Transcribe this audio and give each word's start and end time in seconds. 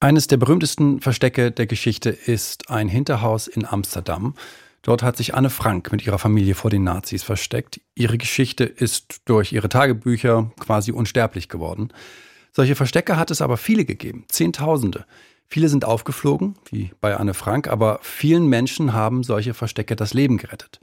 Eines 0.00 0.28
der 0.28 0.36
berühmtesten 0.36 1.00
Verstecke 1.00 1.50
der 1.50 1.66
Geschichte 1.66 2.10
ist 2.10 2.70
ein 2.70 2.86
Hinterhaus 2.86 3.48
in 3.48 3.64
Amsterdam. 3.64 4.34
Dort 4.82 5.02
hat 5.02 5.16
sich 5.16 5.34
Anne 5.34 5.50
Frank 5.50 5.90
mit 5.90 6.06
ihrer 6.06 6.20
Familie 6.20 6.54
vor 6.54 6.70
den 6.70 6.84
Nazis 6.84 7.24
versteckt. 7.24 7.80
Ihre 7.96 8.16
Geschichte 8.16 8.62
ist 8.62 9.22
durch 9.24 9.52
ihre 9.52 9.68
Tagebücher 9.68 10.52
quasi 10.60 10.92
unsterblich 10.92 11.48
geworden. 11.48 11.88
Solche 12.52 12.76
Verstecke 12.76 13.16
hat 13.16 13.32
es 13.32 13.42
aber 13.42 13.56
viele 13.56 13.84
gegeben, 13.84 14.24
Zehntausende. 14.28 15.04
Viele 15.48 15.68
sind 15.68 15.84
aufgeflogen, 15.84 16.54
wie 16.70 16.92
bei 17.00 17.16
Anne 17.16 17.34
Frank, 17.34 17.66
aber 17.66 17.98
vielen 18.00 18.46
Menschen 18.46 18.92
haben 18.92 19.24
solche 19.24 19.52
Verstecke 19.52 19.96
das 19.96 20.14
Leben 20.14 20.38
gerettet. 20.38 20.78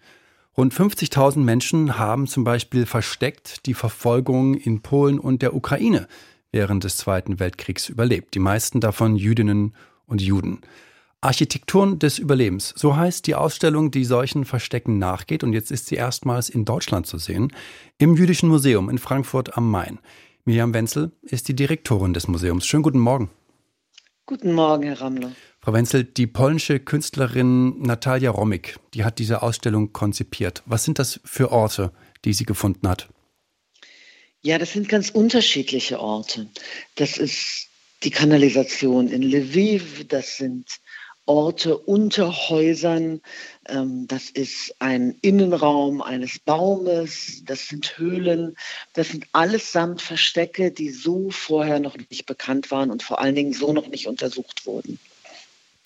Rund 0.58 0.74
50.000 0.74 1.40
Menschen 1.40 1.98
haben 1.98 2.28
zum 2.28 2.44
Beispiel 2.44 2.86
versteckt 2.86 3.66
die 3.66 3.76
Verfolgung 3.76 4.56
in 4.56 4.82
Polen 4.82 5.20
und 5.20 5.42
der 5.42 5.56
Ukraine 5.56 6.10
während 6.56 6.86
des 6.86 6.96
Zweiten 6.96 7.40
Weltkriegs 7.40 7.90
überlebt, 7.90 8.34
die 8.34 8.40
meisten 8.40 8.80
davon 8.80 9.18
Jüdinnen 9.18 9.76
und 10.08 10.22
Juden. 10.22 10.62
Architekturen 11.20 12.00
des 12.00 12.18
Überlebens, 12.18 12.74
so 12.78 12.96
heißt 12.96 13.28
die 13.28 13.36
Ausstellung, 13.36 13.92
die 13.92 14.06
solchen 14.06 14.46
Verstecken 14.46 14.98
nachgeht 14.98 15.44
und 15.44 15.52
jetzt 15.54 15.70
ist 15.70 15.88
sie 15.88 15.96
erstmals 15.96 16.50
in 16.50 16.64
Deutschland 16.64 17.08
zu 17.08 17.18
sehen, 17.18 17.52
im 17.98 18.16
Jüdischen 18.16 18.48
Museum 18.48 18.90
in 18.90 19.00
Frankfurt 19.00 19.58
am 19.58 19.70
Main. 19.70 20.00
Miriam 20.46 20.74
Wenzel 20.74 21.12
ist 21.24 21.50
die 21.50 21.56
Direktorin 21.56 22.14
des 22.14 22.28
Museums. 22.28 22.66
Schönen 22.66 22.84
guten 22.84 23.00
Morgen. 23.00 23.30
Guten 24.26 24.54
Morgen, 24.54 24.84
Herr 24.84 25.02
Rammler. 25.02 25.32
Frau 25.60 25.74
Wenzel, 25.74 26.06
die 26.06 26.28
polnische 26.28 26.80
Künstlerin 26.80 27.82
Natalia 27.82 28.32
Romik, 28.32 28.78
die 28.94 29.04
hat 29.04 29.20
diese 29.20 29.42
Ausstellung 29.42 29.92
konzipiert. 29.92 30.64
Was 30.66 30.86
sind 30.86 31.00
das 31.00 31.20
für 31.26 31.52
Orte, 31.52 31.92
die 32.24 32.34
sie 32.34 32.46
gefunden 32.46 32.88
hat? 32.88 33.10
Ja, 34.46 34.60
das 34.60 34.74
sind 34.74 34.88
ganz 34.88 35.10
unterschiedliche 35.10 36.00
Orte. 36.00 36.46
Das 36.94 37.18
ist 37.18 37.68
die 38.04 38.12
Kanalisation 38.12 39.08
in 39.08 39.24
Lviv, 39.24 40.08
das 40.08 40.38
sind 40.38 40.68
Orte 41.26 41.76
unter 41.76 42.32
Häusern, 42.32 43.22
ähm, 43.68 44.08
das 44.08 44.30
ist 44.30 44.76
ein 44.78 45.16
Innenraum 45.22 46.04
eines 46.04 46.38
Baumes, 46.38 47.42
das 47.44 47.70
sind 47.70 47.98
Höhlen, 47.98 48.56
das 48.94 49.10
sind 49.10 49.26
allesamt 49.32 50.04
Verstecke, 50.04 50.70
die 50.70 50.92
so 50.92 51.32
vorher 51.32 51.80
noch 51.80 51.98
nicht 51.98 52.28
bekannt 52.28 52.70
waren 52.70 52.92
und 52.92 53.02
vor 53.02 53.20
allen 53.20 53.34
Dingen 53.34 53.54
so 53.54 53.74
noch 53.74 53.88
nicht 53.88 54.06
untersucht 54.06 54.68
wurden. 54.68 55.00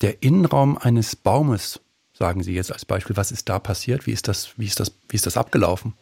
Der 0.01 0.21
Innenraum 0.21 0.77
eines 0.77 1.15
Baumes, 1.15 1.79
sagen 2.13 2.43
Sie 2.43 2.55
jetzt 2.55 2.73
als 2.73 2.83
Beispiel, 2.83 3.15
was 3.15 3.31
ist 3.31 3.47
da 3.47 3.57
passiert? 3.57 4.05
Wie 4.05 4.11
ist 4.11 4.27
das, 4.27 4.49
wie 4.57 4.65
ist 4.65 4.81
das, 4.81 4.91
wie 5.07 5.15
ist 5.15 5.27
das 5.27 5.37
abgelaufen? 5.37 5.93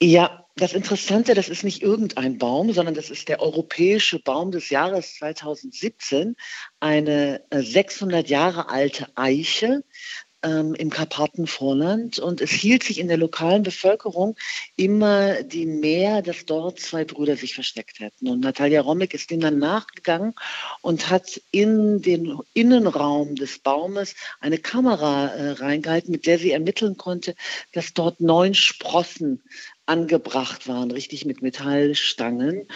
Ja, 0.00 0.41
das 0.54 0.74
Interessante, 0.74 1.34
das 1.34 1.48
ist 1.48 1.64
nicht 1.64 1.82
irgendein 1.82 2.38
Baum, 2.38 2.72
sondern 2.72 2.94
das 2.94 3.10
ist 3.10 3.28
der 3.28 3.40
europäische 3.40 4.18
Baum 4.18 4.50
des 4.50 4.68
Jahres 4.70 5.14
2017, 5.14 6.36
eine 6.80 7.42
600 7.50 8.26
äh, 8.26 8.30
Jahre 8.30 8.68
alte 8.68 9.08
Eiche 9.16 9.82
ähm, 10.42 10.74
im 10.74 10.90
Karpatenvorland. 10.90 12.18
Und 12.18 12.40
es 12.40 12.50
hielt 12.50 12.82
sich 12.82 12.98
in 12.98 13.08
der 13.08 13.16
lokalen 13.16 13.62
Bevölkerung 13.62 14.36
immer 14.76 15.42
die 15.42 15.66
Mehr, 15.66 16.22
dass 16.22 16.44
dort 16.46 16.80
zwei 16.80 17.04
Brüder 17.04 17.36
sich 17.36 17.54
versteckt 17.54 18.00
hätten. 18.00 18.28
Und 18.28 18.40
Natalia 18.40 18.80
Romek 18.80 19.14
ist 19.14 19.30
dem 19.30 19.40
dann 19.40 19.58
nachgegangen 19.58 20.34
und 20.80 21.10
hat 21.10 21.40
in 21.50 22.02
den 22.02 22.38
Innenraum 22.54 23.36
des 23.36 23.58
Baumes 23.58 24.14
eine 24.40 24.58
Kamera 24.58 25.28
äh, 25.28 25.50
reingehalten, 25.52 26.12
mit 26.12 26.26
der 26.26 26.38
sie 26.38 26.50
ermitteln 26.50 26.96
konnte, 26.96 27.34
dass 27.72 27.94
dort 27.94 28.20
neun 28.20 28.54
Sprossen 28.54 29.42
angebracht 29.86 30.68
waren, 30.68 30.90
richtig 30.90 31.24
mit 31.24 31.42
Metallstangen. 31.42 32.68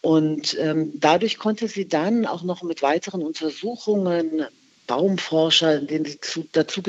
Und 0.00 0.56
ähm, 0.58 0.92
dadurch 0.94 1.38
konnte 1.38 1.68
sie 1.68 1.86
dann 1.86 2.26
auch 2.26 2.42
noch 2.42 2.62
mit 2.62 2.82
weiteren 2.82 3.22
Untersuchungen, 3.22 4.46
Baumforscher, 4.86 5.80
den 5.80 6.04
sie 6.04 6.20
zu, 6.20 6.44
dazu 6.52 6.82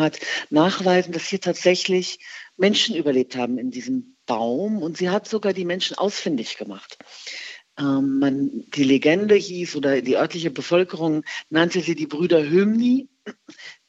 hat, 0.00 0.18
nachweisen, 0.50 1.12
dass 1.12 1.26
hier 1.26 1.40
tatsächlich 1.40 2.18
Menschen 2.56 2.96
überlebt 2.96 3.36
haben 3.36 3.58
in 3.58 3.70
diesem 3.70 4.16
Baum. 4.26 4.82
Und 4.82 4.96
sie 4.96 5.10
hat 5.10 5.28
sogar 5.28 5.52
die 5.52 5.64
Menschen 5.64 5.96
ausfindig 5.96 6.56
gemacht. 6.56 6.98
Ähm, 7.78 8.18
man, 8.18 8.64
die 8.74 8.84
Legende 8.84 9.34
hieß 9.34 9.76
oder 9.76 10.02
die 10.02 10.16
örtliche 10.16 10.50
Bevölkerung 10.50 11.24
nannte 11.50 11.80
sie 11.80 11.94
die 11.94 12.06
Brüder 12.06 12.42
Hymni 12.42 13.08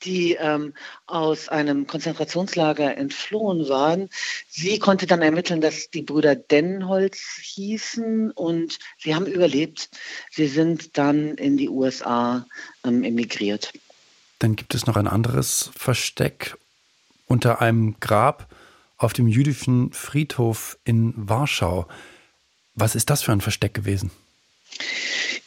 die 0.04 0.34
ähm, 0.34 0.74
aus 1.08 1.50
einem 1.50 1.88
Konzentrationslager 1.88 2.98
entflohen 2.98 3.70
waren. 3.70 4.10
Sie 4.50 4.80
konnte 4.80 5.08
dann 5.08 5.22
ermitteln, 5.22 5.62
dass 5.62 5.90
die 5.90 6.02
Brüder 6.02 6.36
Dennholz 6.36 7.40
hießen 7.42 8.32
und 8.32 8.80
sie 8.98 9.16
haben 9.16 9.26
überlebt. 9.26 9.90
Sie 10.32 10.48
sind 10.48 10.98
dann 10.98 11.36
in 11.36 11.58
die 11.58 11.70
USA 11.70 12.46
ähm, 12.84 13.04
emigriert. 13.04 13.74
Dann 14.40 14.56
gibt 14.56 14.76
es 14.76 14.86
noch 14.86 14.98
ein 14.98 15.08
anderes 15.08 15.72
Versteck 15.76 16.58
unter 17.28 17.62
einem 17.62 17.96
Grab 18.00 18.54
auf 18.98 19.14
dem 19.14 19.28
jüdischen 19.28 19.92
Friedhof 19.94 20.78
in 20.84 21.14
Warschau. 21.16 21.88
Was 22.76 22.96
ist 22.96 23.10
das 23.10 23.22
für 23.22 23.32
ein 23.32 23.42
Versteck 23.42 23.74
gewesen? 23.74 24.12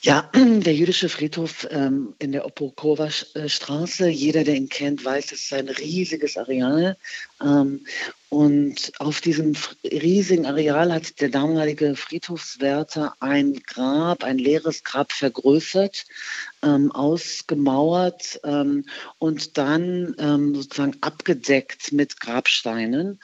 Ja, 0.03 0.31
der 0.35 0.75
jüdische 0.75 1.09
Friedhof 1.09 1.67
ähm, 1.71 2.15
in 2.21 2.31
der 2.31 2.47
Opokowa 2.47 3.11
Straße, 3.11 4.09
jeder, 4.09 4.45
der 4.45 4.55
ihn 4.55 4.69
kennt, 4.69 5.05
weiß, 5.05 5.33
es 5.33 5.43
ist 5.43 5.53
ein 5.53 5.69
riesiges 5.69 6.37
Areal. 6.37 6.97
Ähm, 7.43 7.85
und 8.29 8.93
auf 8.99 9.21
diesem 9.21 9.55
riesigen 9.85 10.47
Areal 10.47 10.93
hat 10.93 11.21
der 11.21 11.29
damalige 11.29 11.97
Friedhofswärter 11.97 13.15
ein 13.19 13.61
Grab, 13.67 14.23
ein 14.23 14.39
leeres 14.39 14.85
Grab 14.85 15.13
vergrößert, 15.13 16.05
ähm, 16.63 16.93
ausgemauert 16.93 18.41
ähm, 18.45 18.85
und 19.19 19.59
dann 19.59 20.15
ähm, 20.19 20.55
sozusagen 20.55 20.97
abgedeckt 21.01 21.93
mit 21.93 22.21
Grabsteinen. 22.21 23.21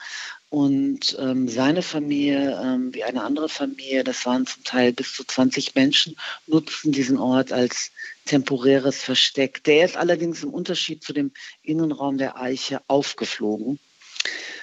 Und 0.53 1.17
ähm, 1.19 1.49
seine 1.49 1.81
Familie, 1.81 2.61
ähm, 2.63 2.93
wie 2.93 3.03
eine 3.03 3.23
andere 3.23 3.49
Familie, 3.49 4.03
das 4.03 4.23
waren 4.27 4.45
zum 4.45 4.63
Teil 4.63 4.93
bis 4.93 5.11
zu 5.15 5.23
20 5.23 5.73
Menschen, 5.73 6.15
nutzten 6.45 6.91
diesen 6.91 7.17
Ort 7.17 7.51
als 7.51 7.89
temporäres 8.25 9.01
Versteck. 9.01 9.63
Der 9.63 9.83
ist 9.83 9.97
allerdings 9.97 10.43
im 10.43 10.53
Unterschied 10.53 11.03
zu 11.03 11.11
dem 11.11 11.31
Innenraum 11.63 12.19
der 12.19 12.39
Eiche 12.39 12.81
aufgeflogen, 12.85 13.79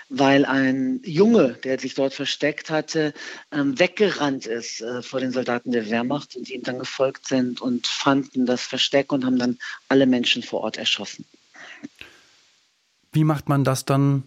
weil 0.09 0.45
ein 0.45 1.01
Junge, 1.03 1.59
der 1.65 1.81
sich 1.81 1.97
dort 1.97 2.15
versteckt 2.15 2.71
hatte, 2.71 3.12
ähm, 3.51 3.77
weggerannt 3.77 4.47
ist 4.47 4.83
äh, 4.83 5.03
vor 5.03 5.19
den 5.19 5.33
Soldaten 5.33 5.72
der 5.72 5.91
Wehrmacht 5.91 6.37
und 6.37 6.47
die 6.47 6.55
ihm 6.55 6.62
dann 6.62 6.78
gefolgt 6.78 7.27
sind 7.27 7.61
und 7.61 7.89
fanden 7.89 8.47
das 8.47 8.62
Versteck 8.62 9.11
und 9.11 9.25
haben 9.25 9.41
dann 9.41 9.59
alle 9.89 10.07
Menschen 10.07 10.45
vor 10.45 10.61
Ort 10.61 10.77
erschossen. 10.77 11.25
Wie 13.11 13.25
macht 13.25 13.49
man 13.49 13.65
das 13.65 13.84
dann 13.84 14.22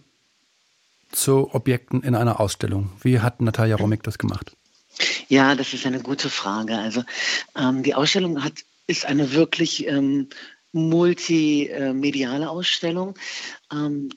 zu 1.14 1.54
Objekten 1.54 2.02
in 2.02 2.14
einer 2.14 2.40
Ausstellung? 2.40 2.92
Wie 3.02 3.20
hat 3.20 3.40
Natalia 3.40 3.76
Romig 3.76 4.02
das 4.02 4.18
gemacht? 4.18 4.56
Ja, 5.28 5.54
das 5.54 5.72
ist 5.74 5.86
eine 5.86 6.00
gute 6.00 6.30
Frage. 6.30 6.76
Also 6.76 7.04
ähm, 7.56 7.82
die 7.82 7.94
Ausstellung 7.94 8.44
hat, 8.44 8.52
ist 8.86 9.06
eine 9.06 9.32
wirklich 9.32 9.86
ähm, 9.86 10.28
multimediale 10.72 12.50
Ausstellung. 12.50 13.14
Ähm, 13.72 14.10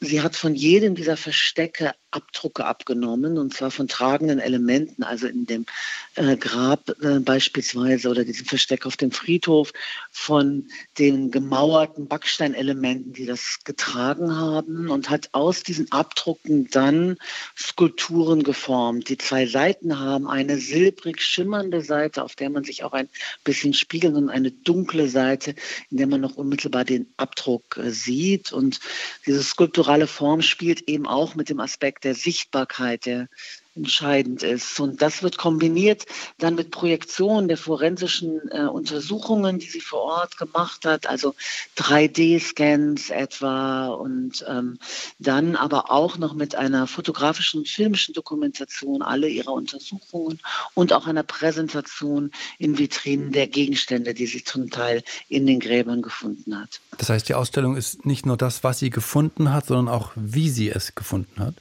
sie 0.00 0.22
hat 0.22 0.36
von 0.36 0.54
jedem 0.54 0.94
dieser 0.94 1.16
Verstecke 1.16 1.94
Abdrucke 2.14 2.64
abgenommen, 2.64 3.38
und 3.38 3.54
zwar 3.54 3.70
von 3.70 3.88
tragenden 3.88 4.38
Elementen, 4.38 5.02
also 5.02 5.26
in 5.26 5.46
dem 5.46 5.66
äh, 6.14 6.36
Grab 6.36 6.90
äh, 7.02 7.18
beispielsweise 7.18 8.08
oder 8.08 8.24
diesem 8.24 8.46
Versteck 8.46 8.86
auf 8.86 8.96
dem 8.96 9.10
Friedhof, 9.10 9.72
von 10.10 10.68
den 10.98 11.30
gemauerten 11.30 12.06
Backsteinelementen, 12.06 13.12
die 13.12 13.26
das 13.26 13.58
getragen 13.64 14.36
haben, 14.36 14.90
und 14.90 15.10
hat 15.10 15.30
aus 15.32 15.62
diesen 15.62 15.90
Abdrucken 15.90 16.68
dann 16.70 17.16
Skulpturen 17.56 18.42
geformt. 18.42 19.08
Die 19.08 19.18
zwei 19.18 19.46
Seiten 19.46 19.98
haben 19.98 20.28
eine 20.28 20.58
silbrig 20.58 21.20
schimmernde 21.20 21.82
Seite, 21.82 22.22
auf 22.22 22.36
der 22.36 22.50
man 22.50 22.64
sich 22.64 22.84
auch 22.84 22.92
ein 22.92 23.08
bisschen 23.42 23.74
spiegelt, 23.74 24.14
und 24.14 24.30
eine 24.30 24.52
dunkle 24.52 25.08
Seite, 25.08 25.54
in 25.90 25.96
der 25.96 26.06
man 26.06 26.20
noch 26.20 26.36
unmittelbar 26.36 26.84
den 26.84 27.06
Abdruck 27.16 27.76
äh, 27.76 27.90
sieht. 27.90 28.52
Und 28.52 28.80
diese 29.26 29.42
skulpturale 29.42 30.06
Form 30.06 30.42
spielt 30.42 30.88
eben 30.88 31.06
auch 31.06 31.34
mit 31.34 31.48
dem 31.48 31.60
Aspekt 31.60 32.03
der 32.04 32.14
Sichtbarkeit, 32.14 33.06
der 33.06 33.28
entscheidend 33.76 34.42
ist. 34.42 34.78
Und 34.78 35.02
das 35.02 35.22
wird 35.22 35.36
kombiniert 35.36 36.06
dann 36.38 36.54
mit 36.54 36.70
Projektionen 36.70 37.48
der 37.48 37.56
forensischen 37.56 38.40
äh, 38.50 38.66
Untersuchungen, 38.66 39.58
die 39.58 39.66
sie 39.66 39.80
vor 39.80 40.02
Ort 40.02 40.36
gemacht 40.38 40.84
hat, 40.84 41.06
also 41.06 41.34
3D-Scans 41.76 43.10
etwa 43.10 43.88
und 43.88 44.44
ähm, 44.48 44.78
dann 45.18 45.56
aber 45.56 45.90
auch 45.90 46.18
noch 46.18 46.34
mit 46.34 46.54
einer 46.54 46.86
fotografischen 46.86 47.60
und 47.60 47.68
filmischen 47.68 48.14
Dokumentation 48.14 49.02
aller 49.02 49.28
ihrer 49.28 49.52
Untersuchungen 49.52 50.40
und 50.74 50.92
auch 50.92 51.06
einer 51.06 51.22
Präsentation 51.22 52.30
in 52.58 52.78
Vitrinen 52.78 53.32
der 53.32 53.48
Gegenstände, 53.48 54.14
die 54.14 54.26
sie 54.26 54.44
zum 54.44 54.70
Teil 54.70 55.02
in 55.28 55.46
den 55.46 55.60
Gräbern 55.60 56.02
gefunden 56.02 56.58
hat. 56.58 56.80
Das 56.98 57.08
heißt, 57.08 57.28
die 57.28 57.34
Ausstellung 57.34 57.76
ist 57.76 58.06
nicht 58.06 58.24
nur 58.24 58.36
das, 58.36 58.62
was 58.62 58.78
sie 58.78 58.90
gefunden 58.90 59.52
hat, 59.52 59.66
sondern 59.66 59.88
auch, 59.88 60.12
wie 60.14 60.48
sie 60.48 60.70
es 60.70 60.94
gefunden 60.94 61.40
hat? 61.40 61.54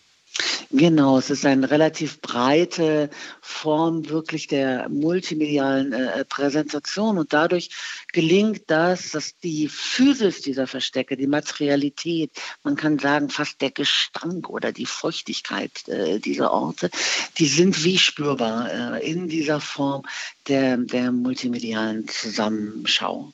Genau, 0.76 1.20
es 1.20 1.30
ist 1.30 1.46
eine 1.46 1.70
relativ 1.70 2.20
breite 2.20 3.12
Form 3.42 4.10
wirklich 4.10 4.48
der 4.48 4.90
multimedialen 4.90 5.94
äh, 5.94 6.26
Präsentation 6.26 7.20
und 7.20 7.32
dadurch 7.32 7.70
gelingt 8.12 8.64
das, 8.68 9.12
dass 9.12 9.38
die 9.38 9.68
Physis 9.68 10.42
dieser 10.42 10.66
Verstecke, 10.66 11.16
die 11.16 11.28
Materialität, 11.28 12.32
man 12.64 12.76
kann 12.76 12.98
sagen 12.98 13.30
fast 13.30 13.62
der 13.62 13.70
Gestank 13.70 14.50
oder 14.50 14.72
die 14.72 14.88
Feuchtigkeit 14.88 15.88
äh, 15.88 16.18
dieser 16.18 16.52
Orte, 16.52 16.90
die 17.38 17.46
sind 17.46 17.84
wie 17.84 18.00
spürbar 18.00 18.96
äh, 18.96 19.08
in 19.08 19.28
dieser 19.28 19.62
Form 19.62 20.02
der, 20.48 20.78
der 20.78 21.12
multimedialen 21.12 22.08
Zusammenschau. 22.08 23.32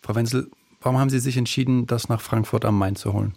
Frau 0.00 0.14
Wenzel, 0.14 0.50
warum 0.80 0.98
haben 0.98 1.10
Sie 1.10 1.20
sich 1.20 1.36
entschieden, 1.36 1.86
das 1.86 2.08
nach 2.08 2.22
Frankfurt 2.22 2.64
am 2.64 2.78
Main 2.78 2.96
zu 2.96 3.12
holen? 3.12 3.34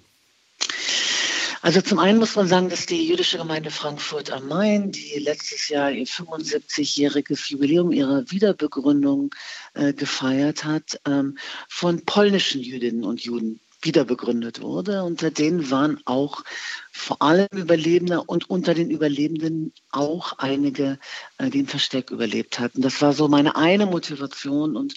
Also 1.63 1.79
zum 1.79 1.97
einen 1.97 2.19
muss 2.19 2.35
man 2.35 2.49
sagen, 2.49 2.67
dass 2.67 2.87
die 2.87 3.07
jüdische 3.07 3.37
Gemeinde 3.37 3.71
Frankfurt 3.71 4.31
am 4.31 4.49
Main, 4.49 4.91
die 4.91 5.17
letztes 5.19 5.69
Jahr 5.69 5.91
ihr 5.91 6.05
75-jähriges 6.05 7.49
Jubiläum 7.49 7.93
ihrer 7.93 8.29
Wiederbegründung 8.29 9.33
äh, 9.73 9.93
gefeiert 9.93 10.65
hat, 10.65 10.99
ähm, 11.07 11.37
von 11.69 12.03
polnischen 12.03 12.59
Jüdinnen 12.59 13.05
und 13.05 13.21
Juden 13.21 13.61
wiederbegründet 13.81 14.61
wurde. 14.61 15.03
Unter 15.03 15.31
denen 15.31 15.71
waren 15.71 16.01
auch 16.03 16.43
vor 16.91 17.21
allem 17.21 17.47
Überlebende 17.53 18.21
und 18.21 18.49
unter 18.49 18.73
den 18.73 18.91
Überlebenden 18.91 19.71
auch 19.89 20.37
einige, 20.39 20.99
äh, 21.37 21.49
die 21.49 21.59
im 21.59 21.67
Versteck 21.67 22.11
überlebt 22.11 22.59
hatten. 22.59 22.81
Das 22.81 23.01
war 23.01 23.13
so 23.13 23.29
meine 23.29 23.55
eine 23.55 23.85
Motivation 23.85 24.75
und 24.75 24.95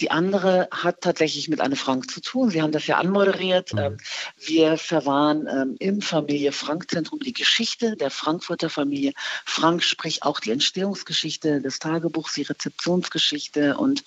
die 0.00 0.10
andere 0.10 0.68
hat 0.70 1.00
tatsächlich 1.00 1.48
mit 1.48 1.60
Anne 1.60 1.76
Frank 1.76 2.10
zu 2.10 2.20
tun. 2.20 2.50
Sie 2.50 2.62
haben 2.62 2.72
das 2.72 2.86
ja 2.86 2.98
anmoderiert. 2.98 3.72
Mhm. 3.72 3.78
Ähm, 3.78 3.96
wir 4.38 4.76
verwahren 4.78 5.48
ähm, 5.50 5.76
im 5.78 6.00
Familie 6.00 6.52
Frank 6.52 6.90
Zentrum 6.90 7.20
die 7.20 7.32
Geschichte 7.32 7.96
der 7.96 8.10
Frankfurter 8.10 8.70
Familie. 8.70 9.12
Frank 9.44 9.82
spricht 9.82 10.22
auch 10.22 10.40
die 10.40 10.52
Entstehungsgeschichte 10.52 11.60
des 11.60 11.78
Tagebuchs, 11.78 12.34
die 12.34 12.42
Rezeptionsgeschichte 12.42 13.76
und 13.76 14.04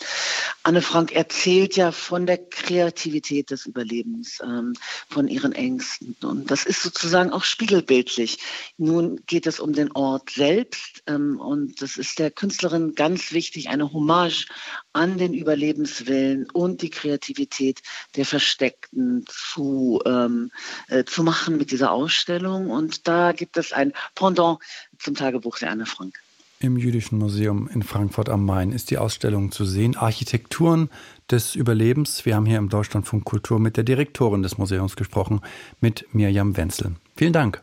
Anne 0.63 0.81
Frank 0.81 1.11
erzählt 1.11 1.75
ja 1.75 1.91
von 1.91 2.25
der 2.25 2.37
Kreativität 2.37 3.51
des 3.51 3.65
Überlebens, 3.65 4.39
ähm, 4.43 4.73
von 5.09 5.27
ihren 5.27 5.51
Ängsten 5.51 6.15
und 6.21 6.51
das 6.51 6.65
ist 6.65 6.83
sozusagen 6.83 7.31
auch 7.31 7.43
spiegelbildlich. 7.43 8.39
Nun 8.77 9.21
geht 9.25 9.47
es 9.47 9.59
um 9.59 9.73
den 9.73 9.91
Ort 9.91 10.29
selbst 10.29 11.03
und 11.07 11.81
das 11.81 11.97
ist 11.97 12.19
der 12.19 12.31
Künstlerin 12.31 12.95
ganz 12.95 13.31
wichtig, 13.31 13.69
eine 13.69 13.91
Hommage 13.91 14.47
an 14.93 15.17
den 15.17 15.33
Überlebenswillen 15.33 16.49
und 16.51 16.81
die 16.81 16.89
Kreativität 16.89 17.81
der 18.15 18.25
Versteckten 18.25 19.25
zu, 19.27 20.01
ähm, 20.05 20.51
äh, 20.89 21.03
zu 21.03 21.23
machen 21.23 21.57
mit 21.57 21.71
dieser 21.71 21.91
Ausstellung. 21.91 22.69
Und 22.69 23.07
da 23.07 23.31
gibt 23.31 23.57
es 23.57 23.73
ein 23.73 23.93
Pendant 24.15 24.59
zum 24.99 25.15
Tagebuch 25.15 25.59
der 25.59 25.71
Anne 25.71 25.85
Frank. 25.85 26.15
Im 26.59 26.77
Jüdischen 26.77 27.17
Museum 27.17 27.67
in 27.73 27.81
Frankfurt 27.81 28.29
am 28.29 28.45
Main 28.45 28.71
ist 28.71 28.91
die 28.91 28.99
Ausstellung 28.99 29.51
zu 29.51 29.65
sehen. 29.65 29.95
Architekturen 29.95 30.89
des 31.31 31.55
Überlebens. 31.55 32.23
Wir 32.25 32.35
haben 32.35 32.45
hier 32.45 32.59
im 32.59 32.69
Deutschlandfunk 32.69 33.25
Kultur 33.25 33.59
mit 33.59 33.77
der 33.77 33.83
Direktorin 33.83 34.43
des 34.43 34.59
Museums 34.59 34.95
gesprochen, 34.95 35.41
mit 35.79 36.05
Mirjam 36.13 36.55
Wenzel. 36.57 36.97
Vielen 37.15 37.33
Dank. 37.33 37.61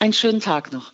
Einen 0.00 0.12
schönen 0.12 0.40
Tag 0.40 0.70
noch. 0.70 0.92